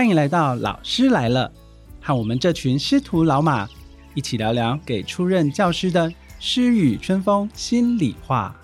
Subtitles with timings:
[0.00, 1.52] 欢迎来到老师来了，
[2.00, 3.68] 和我们这群师徒老马
[4.14, 8.56] 一起聊聊给出任教师的诗与春风心里话。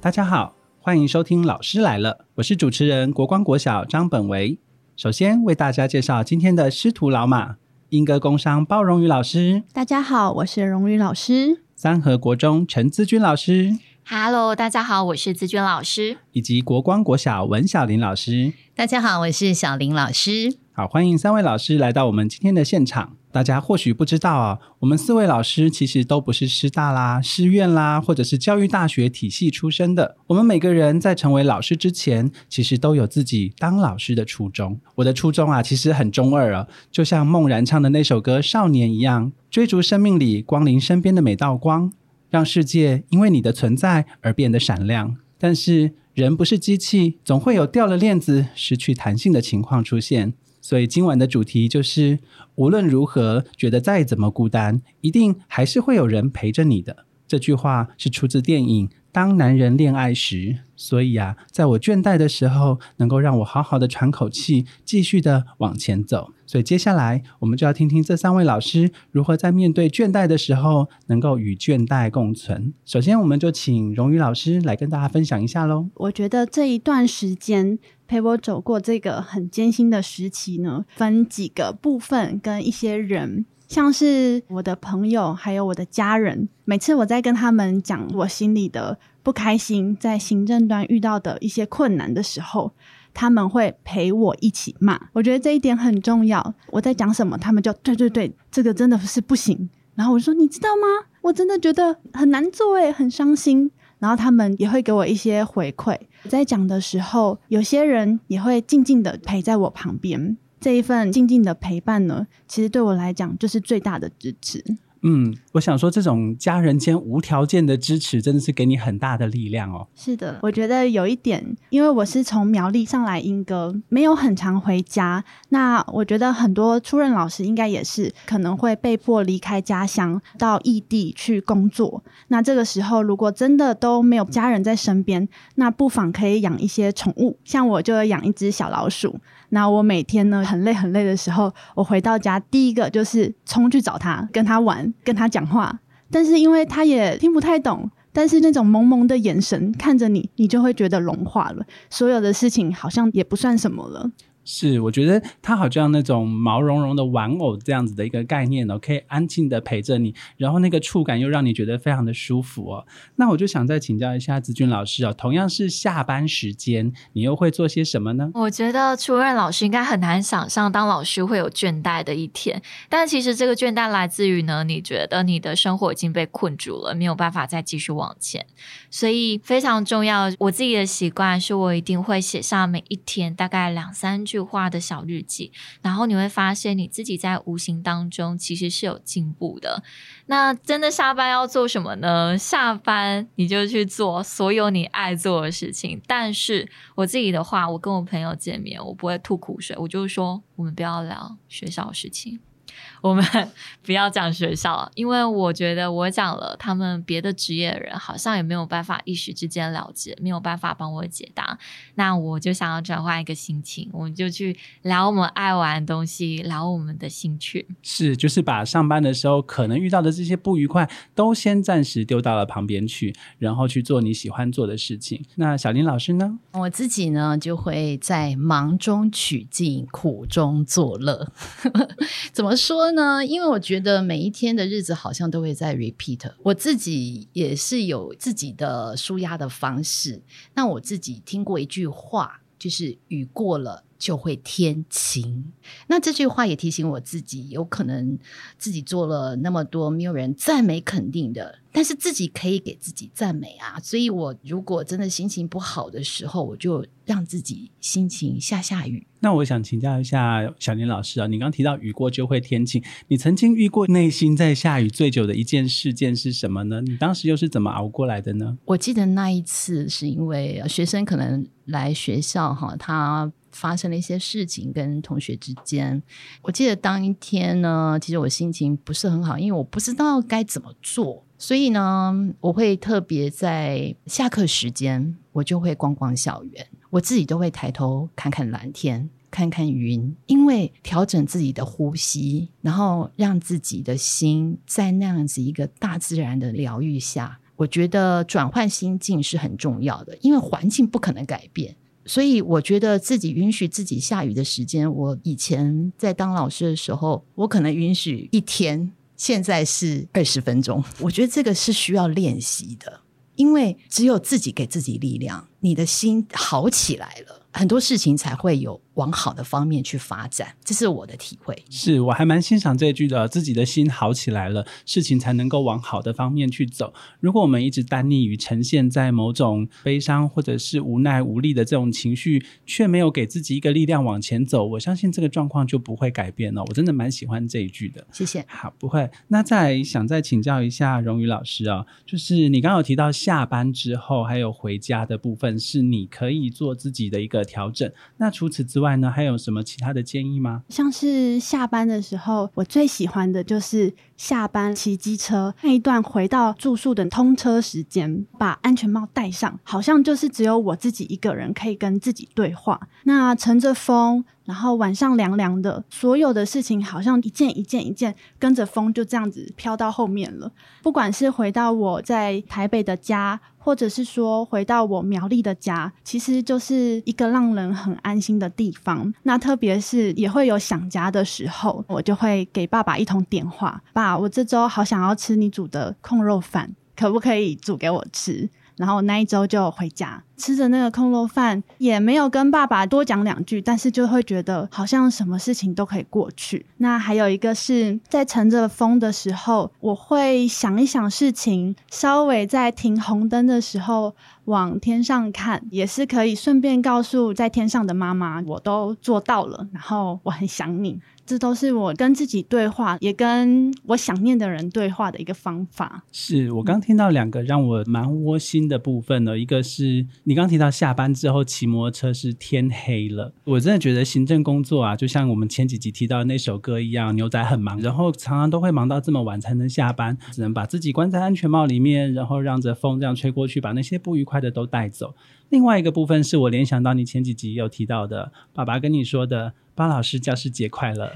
[0.00, 4.56] 大家好，欢迎收听《老师来了》，我是主持人国光国小张本维。
[4.94, 7.56] 首先为大家介绍今天的师徒老马：
[7.88, 20.56] 英歌工商包荣宇老师，大家好，我是荣宇老师；三和国中陈资君老师，Hello，大家好，我是资娟老师；以及国光国小文小林老师，大家好，我是小林老师。
[20.72, 23.16] 好，欢迎三位老师来到我们今天的现场。
[23.32, 30.16] 大家或许不知道啊，我们四位老师其实都不是师大啦、师院啦，或者是教育大学体系出身的。
[30.26, 34.80] 我们每个人在成为老师之前，其实都有自己当老师的初衷。
[34.96, 41.92] 我的初衷啊，其实很中二啊，就像梦然唱的那首歌《少年》一样，追逐生命里光临身边的每道光，
[42.30, 45.16] 让世界因为你的存在而变得闪亮。
[45.38, 50.32] 但是人不是机器，总会有掉了链子、失去弹性的情况出现。
[50.62, 52.18] 所以今晚的主题就是：
[52.56, 57.04] 无论如何，觉得再怎么孤单，一定还是会有人陪着你的。
[57.26, 60.36] 这句话是出自电影《当男人恋爱时》。
[60.76, 66.32] 所以啊，在我倦怠的时候，能够让我好好的喘口气，继续的往前走。
[66.46, 72.72] 所以接下来，我们就要听听这三位老师如何在面对倦怠的时候，能够与倦怠共存。
[72.86, 75.90] 首先，我们就请荣誉老师来跟大家分享一下喽。
[75.96, 83.44] 我觉得这一段时间陪我走过这个很艰辛的时期呢，分几个部分跟一些人。
[83.70, 92.72] 像是我的朋友，还有我的家人，每次我在跟他们讲我心里的不开心，在行政端遇到的一些困难的时候，
[93.14, 95.00] 他们会陪我一起骂。
[95.12, 96.52] 我觉得这一点很重要。
[96.66, 99.70] 我在讲什么，他们就对对对，这个真的是不行。
[99.94, 101.06] 然后我说，你知道吗？
[101.20, 103.70] 我真的觉得很难做，诶，很伤心。
[104.00, 105.96] 然后他们也会给我一些回馈。
[106.28, 110.36] 在讲的时候，有些人也会静静的陪在我旁边。
[110.60, 114.62] 这一份静静的陪伴呢，其实对我来讲就是最大的支持。
[115.02, 119.88] 嗯，我想说，这种家人间无条件的支持，真的是给你很大的力量哦。
[119.94, 125.24] 是的，我觉得有一点，因为我是从苗栗上来英歌，没有很常回家。
[125.48, 132.04] 那我觉得很多出任老师应该也是可能会被迫离开家乡到异地去工作。
[132.28, 139.18] 那这个时候，如果真的都没有家人在身边，那不妨可以养一些宠物，像我就养一只小老鼠。
[139.50, 145.78] 那我每天呢很累很累的时候，我回到家第一个就是冲去找他，跟他玩，跟他讲话。
[146.10, 154.10] 但是因为他也听不太懂，但是那种萌萌的眼神看着你，你就会觉得融化了，所有的事情好像也不算什么了。
[154.52, 162.84] 是，我觉得它好像那种毛茸茸的玩偶这样子的一个概念哦，可以安静的陪着你，然后那个触感又让你觉得非常的舒服哦。
[163.14, 168.32] 那我就想再请教一下子君老师哦，同样是下班时间，你又会做些什么呢？
[168.34, 178.44] 我觉得初任老师应该很难想象当老师会有倦怠的一天，但其实这个倦怠来自于呢，你觉得你的生活已经被困住了，没有办法再继续往前，
[178.90, 180.28] 所以非常重要。
[180.40, 184.39] 我自己的习惯是我一定会写下每一天大概两三句。
[184.40, 185.52] 画的小日记，
[185.82, 189.82] 然后你会发现你自己在无形当中其实是有进步的。
[190.26, 192.36] 那真的下班要做什么呢？
[192.38, 196.00] 下班你就去做所有你爱做的事情。
[196.06, 202.40] 但是我自己的话，我跟我朋友见面，我不会吐苦水，我就说我们不要聊学校的事情。
[203.00, 203.24] 我们
[203.82, 211.58] 不要讲学校，因为我觉得我讲了，他们别的职业的人好像也没有办法一时之间了解，没有办法帮我解答。
[211.94, 217.66] 那我就想要转换一个心情，我们就去聊我们爱玩的东西，聊我们的兴趣。
[217.82, 225.24] 是，就是把上班的时候可能遇到的这些不愉快，都先暂时丢到了旁边去，然后去做你喜欢做的事情。
[225.36, 226.38] 那小林老师呢？
[226.52, 231.32] 我自己呢，就会在忙中取静，苦中作乐。
[232.32, 232.50] 怎么？
[232.60, 233.24] 说呢？
[233.24, 236.30] 因为我觉得每一天的日子好像都会在 repeat。
[236.42, 240.20] 我自己也是有自己的舒压的方式。
[240.54, 245.52] 那我自己听过一句话，就是雨过了就会天晴。
[245.86, 248.18] 那这句话也提醒我自己，有可能
[248.58, 251.60] 自己做了那么多没有人赞美肯定的。
[251.72, 259.06] 但是自己可以给自己赞美啊，所以我如果真的心情不好的时候，我就让自己心情下下雨。
[259.20, 266.80] 那我想请教一下小林老师啊，你刚提到雨过就会天晴，你曾经遇过内心在下雨最久的一件事件是什么呢？
[266.80, 268.58] 你当时又是怎么熬过来的呢？
[268.64, 276.02] 我记得那一次是因为学生可能来学校哈，他发生了一些事情跟同学之间。
[276.40, 281.22] 我记得当一天呢，其实我心情不是很好，因为我不知道该怎么做。
[281.36, 301.76] 所以呢，我会特别在下课时间，我就会逛逛校园，我自己都会抬头看看蓝天，看看云，因为调整自己的呼吸，然后让自己的心在那样子一个大自然的疗愈下，我觉得转换心境是很重要的，因为环境不可能改变。
[302.04, 308.92] 所以我觉得自己允许自己下雨的时间，我以前在当老师的时候，我可能允许一天。
[309.16, 313.02] 现在是二十分钟，我觉得这个是需要练习的，
[313.36, 318.80] 因为只有自己给自己力量，你的心好起来了，很多事情才会有。
[319.00, 321.56] 往好的方面去发展，这是我的体会。
[321.70, 326.92] 是我还蛮欣赏这句的，自己的心好起来了，事情才能够往好的方面去走。
[327.18, 336.62] 如果我们一直单溺于呈现在某种悲伤或者是无奈无力的这种情绪，却没有给自己一个力量往前走，我相信这个状况就不会改变了。
[336.64, 338.44] 我真的蛮喜欢这一句的，谢谢。
[338.46, 339.08] 好，不会。
[339.28, 347.90] 那再想再请教一下荣宇老师啊，就是你刚刚有提到下班之后还有回家的部分，是你可以做自己的一个调整。
[348.18, 350.62] 那除此之外，呢，还有什么其他的建议吗？
[350.68, 362.88] 像是下班的时候，我最喜欢的就是下班骑机车那一段回到住宿的通车时间，把安全帽戴上，好像就是只有我自己一个人可以跟自己对话。
[363.04, 364.24] 那乘着风。
[364.50, 370.50] 然后晚上凉凉的，所有的事情好像一件一件一件跟着风就这样子飘到后面了。
[370.82, 379.14] 不管是回到我在台北的家，或者是说回到我苗栗的家，其实就是一个让人很安心的地方。
[379.22, 396.64] 那特别是也会有想家的时候，我就会给爸爸一通电话：“爸，我这周好想要吃你煮的控肉饭，可不可以煮给我吃？”然后那一周就回家，吃着那个空肉饭，也没有跟爸爸多讲两句，但是就会觉得好像什么事情都可以过去。
[396.78, 404.16] 那还有一个是在乘着风的时候，我会想一想事情，稍微在停红灯的时候
[404.46, 410.98] 往天上看，也是可以顺便告诉在天上的妈妈，我都做到了，然后我很想你。
[411.26, 416.02] 这都是我跟自己对话，也跟我想念的人对话的一个方法。
[416.10, 435.16] 是我刚听到两个让我蛮窝心的部分呢，一个是你刚提到下班之后骑摩托车是天黑了，我真的觉得行政工作啊，就像我们前几集提到的那首歌一样，牛仔很忙，然后常常都会忙到这么晚才能下班，只能把自己关在安全帽里面，然后让着风这样吹过去，把那些不愉快的都带走。
[435.48, 441.10] 另外一个部分是我联想到你前几集有提到的，爸爸跟你说的“巴老师教师节快乐”，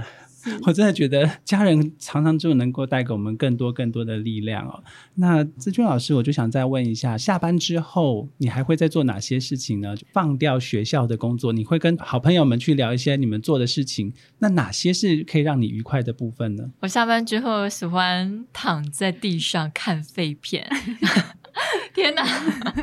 [0.66, 4.82] 我真的觉得家人常常就能够带给我们更多更多的力量哦。
[5.14, 9.94] 那志军老师，我就想再问一下，下班之后你还会再做哪些事情呢？
[10.12, 14.12] 放掉学校的工作，你会跟好朋友们去聊一些你们做的事情。
[14.38, 16.70] 那哪些是可以让你愉快的部分呢？
[16.80, 20.68] 我下班之后喜欢躺在地上看废片。
[21.94, 22.24] 天哪！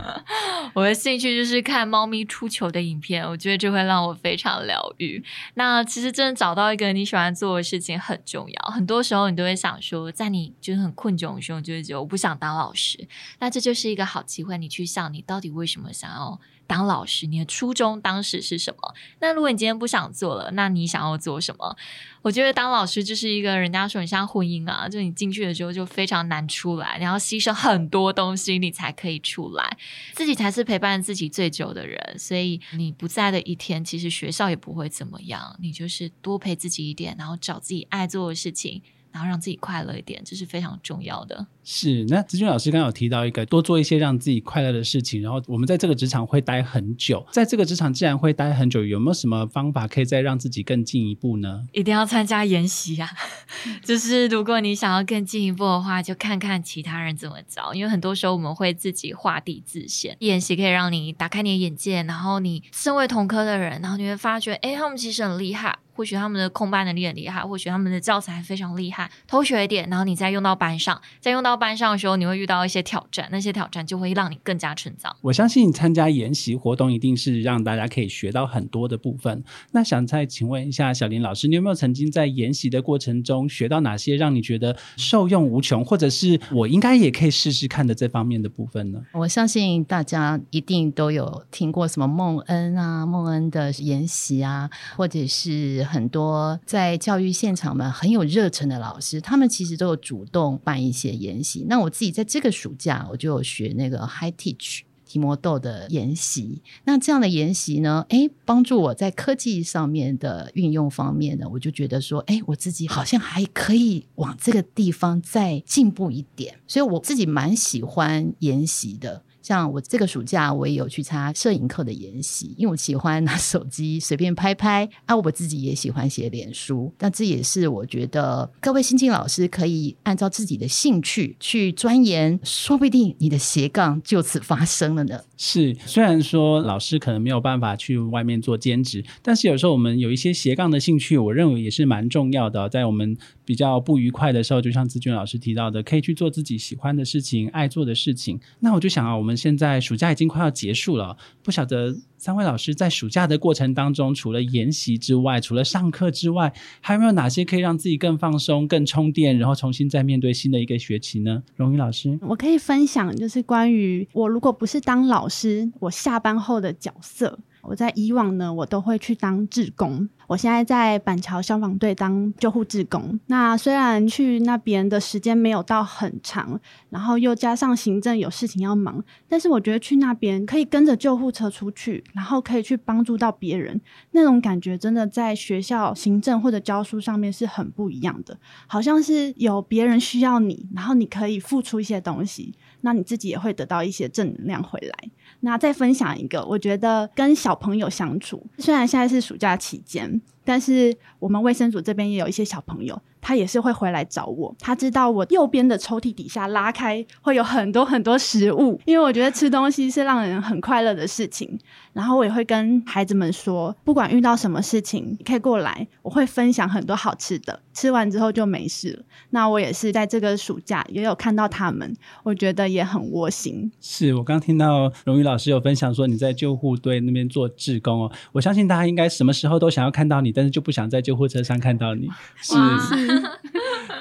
[0.73, 5.21] 我的兴趣就是看猫咪出球的影片，我觉得这会让我非常疗愈。
[5.55, 8.71] 那其实真的找到一个你喜欢做的事情很重要。
[8.71, 13.07] 很多时候你都会想说，在你就是很困窘的时候，就会觉得我不想当老师。
[13.39, 16.39] 那这就是一个好机会，你去想你到底为什么想要。
[16.71, 18.95] 当老师，你的初衷当时是什么？
[19.19, 21.75] 那如果你今天不想做了，那你想要做什么？
[22.21, 29.77] 我觉得当老师就是一个人家说你像婚姻啊，就你进去的时候就非常难出来，你要牺牲很多东西，你才可以出来。
[30.13, 35.57] 自己才是陪伴自己最久的人，所以你不在的一天，其实学校也不会怎么样。
[35.59, 38.81] 你就是多陪自己一点，然后找自己爱做的事情。
[39.11, 41.45] 然后让自己快乐一点，这是非常重要的。
[41.63, 45.21] 是，那子君老师刚刚有提到一个，多做一些让自己快乐的事情。
[45.21, 51.65] 然后我们在这个职场会待很久，在这个职场既然会待很久，有没有什么方法可以再让自己更进一步呢？
[51.71, 53.09] 一定要参加研习啊！
[53.85, 57.73] 就是如果你想要更进一步的话，就看看其他人怎么着。
[57.73, 65.77] 因为很多时候我们会自己画地自限，研习可以让你打开你的眼界，然后你身为同科的人，然后你会发觉，哎，他们其实很厉害。
[65.93, 75.15] 或许他们的控班能力很厉害，或许他们的教材非常厉害，偷学一点，然后你再用到班上，再用到班上的时候，你会遇到一些挑战，那些挑战就会让你更加成长。
[75.21, 79.43] 我相信参加研习活动一定是让大家可以学到很多的部分。
[79.71, 89.01] 那想再请问一下小林老师，你有没有曾经在研习的过程中学到哪些让你觉得受用无穷，或者是我应该也可以试试看的这方面的部分呢？
[89.11, 95.80] 我相信大家一定都有听过什么孟恩啊，孟恩的研习啊，或者是。
[95.83, 101.65] 很多在教育现场们很有热忱的老师，他们其实都有主动办一些研习。
[101.67, 104.81] 那我自己在这个暑假，我就有学那个 High Teach。
[105.03, 106.61] 提摩豆的研习。
[106.85, 119.21] 那这样的研习呢，诶，帮助我在科技上面的运用方面呢，我就觉得说，诶，我自己好像还可以往这个地方再进步一点，所以我自己蛮喜欢研习的。
[119.41, 125.15] 像我这个暑假，我也有去参加摄影课的研习，因为我喜欢拿手机随便拍拍啊。
[125.15, 135.21] 我自己也喜欢写脸书，那这也是我觉得各位新进老师可以按照自己的兴趣去钻研，说不定你的斜杠就此发生了呢。
[135.37, 142.69] 是，虽然说老师可能没有办法去外面做兼职，但是有时候我们有一些斜杠的兴趣，我认为也是蛮重要的。
[142.69, 148.39] 在我们比较不愉快的时候，就像志娟老师提到的，可以去做自己喜欢的事情、爱做的事情。
[148.59, 161.41] 那我就想啊，我们现在暑假已经快要结束了，不晓得三位老师在暑假的过程当中，除了研习之外，除了上课之外，还有没有哪些可以让自己更放松、更充电，然后重新再面对新的一个学期呢？
[161.55, 167.39] 荣誉老师，我可以分享，就是关于我如果不是当老师，我下班后的角色。
[167.63, 170.09] 我在以往呢，我都会去当志工。
[170.25, 173.19] 我现在在板桥消防队当救护志工。
[173.27, 176.59] 那虽然去那边的时间没有到很长，
[176.89, 183.79] 然后又加上行政有事情要忙，但是我觉得去那边可以跟着救护车出去，然后可以去帮助到别人，
[184.11, 188.37] 那种感觉真的在学校行政或者教书上面是很不一样的。
[188.67, 195.09] 好像是有别人需要你，然后你可以付出一些东西，那你自己也会得到一些正能量回来。
[195.41, 203.01] 那再分享一个，我觉得跟小朋友相处，虽然现在是暑假期间，但是我们卫生组这边也有一些小朋友。
[203.21, 211.59] 他也是会回来找我，他知道我右边的抽屉底下拉开会有很多很多食物，因为我觉得吃东西是让人很快乐的事情。
[211.93, 219.03] 然后我也会跟孩子们说，不管遇到什么事情，你可以过来，我会分享很多好吃的，吃完之后就没事了。
[219.31, 223.69] 那我也是在这个暑假也有看到他们，我觉得也很窝心。
[223.81, 232.07] 是我刚听到荣誉老师有分享说你在救护队那边做志工哦，我相信大家应该什么时候都想要看到你，但是就不想在救护车上看到你。
[232.37, 232.55] 是。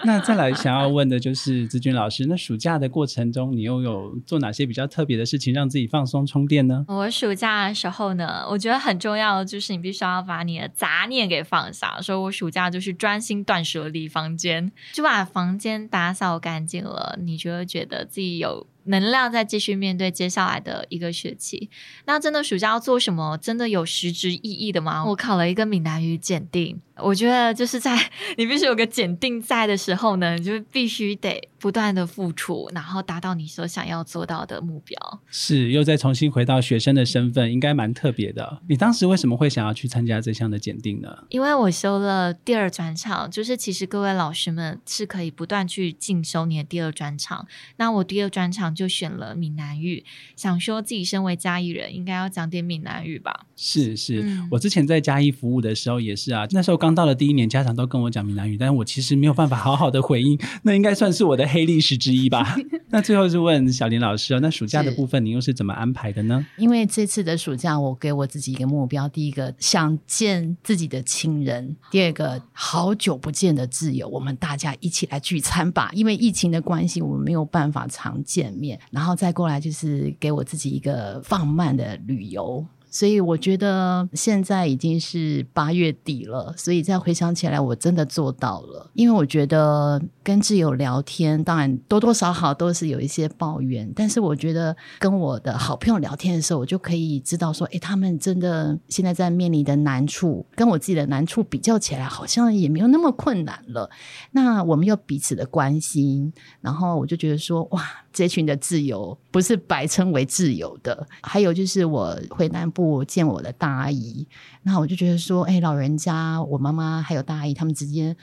[0.05, 6.85] 那再来想要问的就是子君老师，那暑假的过程中，你又有做哪些比较特别的事情，让自己放松充电呢？
[6.89, 12.01] 我暑假的时候呢，我觉得很重要的就是你必须要把你的杂念给放下。
[12.01, 18.67] 所以我暑假就是专心断舍离房间，就把房间打扫干净了，你就会觉得自己有。
[18.91, 21.71] 能量再继续面对接下来的一个学期，
[22.05, 23.39] 那真的暑假要做什么？
[23.39, 25.05] 真的有实质意义的吗？
[25.07, 35.21] 我考了一个闽南语检定，我觉得就是在你必须有个检定在的时候呢， 就必须得不断的付出，然后达到你所想要做到的目标。
[35.31, 38.61] 是，又再重新回到学生的身份，应该蛮特别的。
[38.69, 41.17] 你当时为什么会想要去参加这项的检定呢？
[41.29, 47.47] 因为我修了第二专场，就是其实各位老师们是可以不断去进修你的第二专场。
[47.77, 48.75] 那我第二专场。
[48.81, 50.03] 就选了闽南语，
[50.37, 53.45] 想说自己身为嘉义人，应该要讲点闽南语吧。
[53.55, 62.57] 是是，我之前在嘉义服务的时候也是啊，那时候刚到了第一年，家长都跟我讲闽南语，但是我其实没有办法好好的回应，那应该算是我的黑历史之一吧。
[62.89, 66.47] 那最后是问小林老师哦，那暑假的部分你又是怎么安排的呢？
[66.57, 75.91] 因为这次的暑假，我给我自己一个目标，第一个想见自己的亲人，第二个好久不见的挚友，我们大家一起来聚餐吧。
[75.93, 78.79] 因为疫情的关系，我们没有办法常见面。
[78.91, 82.65] 然后再过来就是给我自己一个放慢的旅游。
[82.93, 88.91] 所以我觉得现在已经是八月底了，所以再回想起来，我真的做到了。
[88.95, 103.89] 因为我觉得跟挚友聊天，当然多多少少都是有一些抱怨，但是我觉得跟我的好朋友聊天的时候，我就可以知道说，哎，他们真的现在在面临的难处，跟我自己的难处比较起来，好像也没有那么困难了。
[104.33, 111.07] 那我们又彼此的关心，然后我就觉得说，哇，这群的自由不是白称为自由的。
[111.23, 112.91] 还有就是我回南部。
[113.07, 114.27] 见我的大阿姨，
[114.63, 118.17] 那我就觉得说，哎，老人家，我妈妈还有大阿姨，他们之间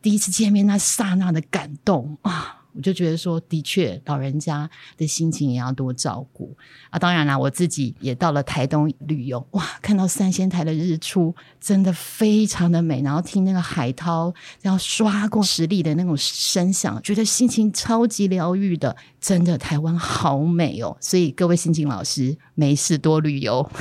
[0.00, 2.56] 第一次见面那刹那的感动啊。
[2.72, 6.56] 我就觉得说，的确，老人家的心情也要多照顾
[6.88, 6.98] 啊。
[7.00, 13.02] 当然啦，我自己也到了台东旅游，哇，看到三仙台的日出，真的非常的美。
[13.02, 14.32] 然后听那个海涛
[14.62, 18.96] 要刷过石砾的那种声响，觉得心情超级疗愈的。
[19.20, 20.96] 真的，台湾好美哦。
[21.00, 23.68] 所以各位心情老师，没事多旅游。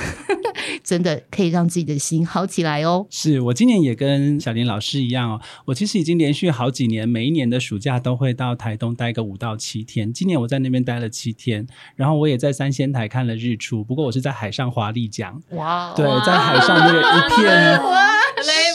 [0.84, 3.06] 真的可以让自己的心好起来哦。
[3.10, 10.12] 是我今年也跟小林老师一样哦，我其实已经连续好几年，每一年的暑假都会到台东待个五到七天。
[10.12, 11.66] 今年我在那边待了七天，
[11.96, 13.84] 然后我也在三仙台看了日出。
[13.84, 17.80] 不过我是在海上华丽奖，哇，对，在海上那个一片。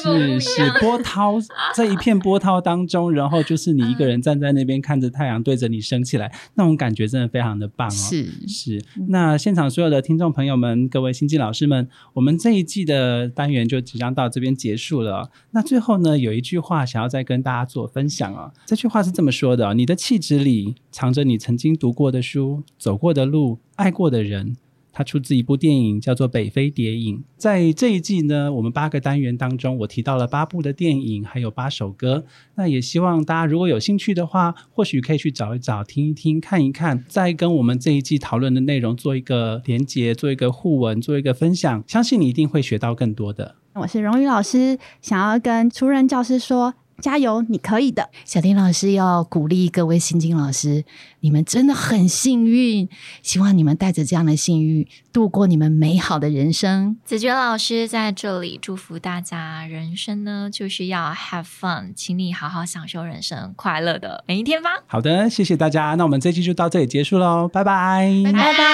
[0.05, 1.35] 是是 波涛，
[1.75, 7.91] 在一片波涛当中，然后就是你一个人站在那边看着太阳对着你升起来，那种感觉真的非常的棒哦。
[7.91, 15.31] 是是，那现场所有的听众朋友们，各位新进老师们，我们这一季的单元就即将到这边结束了。
[15.53, 18.53] 那最后呢，有一句话想要再跟大家做分享哦。
[18.67, 24.57] 这句话是这么说的：你的气质里藏着你曾经读过的书、走过的路、爱过的人。
[24.95, 27.17] 它出自一部电影，叫做《北非谍影》。
[27.37, 32.25] 在这一季呢，我们八个单元当中，我提到了八部的电影，还有八首歌。
[32.55, 41.83] 那也希望大家如果有兴趣的话，或许可以去找一找、听一听、看一看，再跟我们这一季讨论的内容做一个连接，做一个互文，做一个分享。
[41.89, 43.57] 相信你一定会学到更多的。
[43.75, 46.75] 我是荣誉老师，想要跟初任教师说。
[47.01, 48.11] 加油，你可以的！
[48.25, 50.85] 小丁老师要鼓励各位新进老师，
[51.21, 52.89] 你们真的很幸运，
[53.23, 56.97] 希望你们带着这样的幸运度过你们美好的人生。
[57.05, 64.71] 子爵老师在这里祝福大家，人生呢就是要 have fun，请你好好享受人生，快乐的每一天吧。
[64.87, 68.65] 好的，谢谢大家，那我们这期就到这里结束喽，拜拜，拜拜。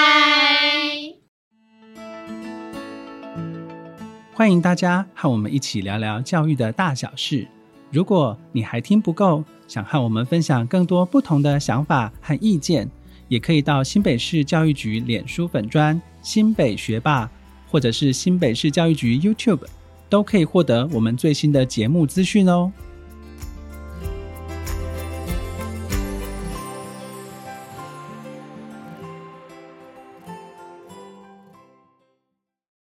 [4.33, 7.47] 欢迎大家和我们一起聊聊教育的大小事。
[7.91, 12.89] 如果你还听不够，想和我们分享更多不同的想法和意见，
[13.27, 17.29] 也可以到新北市教育局脸书粉专新北学霸，
[17.69, 19.65] 或者是新北市教育局 YouTube，
[20.09, 22.71] 都可以获得我们最新的节目资讯哦。